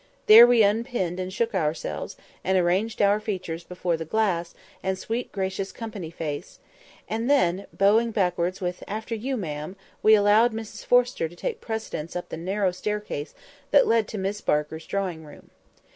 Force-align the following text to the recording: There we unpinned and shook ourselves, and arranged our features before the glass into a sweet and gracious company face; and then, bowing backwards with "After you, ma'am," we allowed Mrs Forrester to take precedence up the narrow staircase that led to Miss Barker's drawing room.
There 0.25 0.47
we 0.47 0.63
unpinned 0.63 1.19
and 1.19 1.31
shook 1.31 1.53
ourselves, 1.53 2.17
and 2.43 2.57
arranged 2.57 3.03
our 3.03 3.19
features 3.19 3.63
before 3.63 3.97
the 3.97 4.03
glass 4.03 4.55
into 4.81 4.93
a 4.93 4.95
sweet 4.95 5.25
and 5.27 5.31
gracious 5.31 5.71
company 5.71 6.09
face; 6.09 6.57
and 7.07 7.29
then, 7.29 7.67
bowing 7.71 8.09
backwards 8.09 8.59
with 8.59 8.83
"After 8.87 9.13
you, 9.13 9.37
ma'am," 9.37 9.75
we 10.01 10.15
allowed 10.15 10.53
Mrs 10.53 10.83
Forrester 10.83 11.29
to 11.29 11.35
take 11.35 11.61
precedence 11.61 12.15
up 12.15 12.29
the 12.29 12.37
narrow 12.37 12.71
staircase 12.71 13.35
that 13.69 13.85
led 13.85 14.07
to 14.07 14.17
Miss 14.17 14.41
Barker's 14.41 14.87
drawing 14.87 15.23
room. 15.23 15.51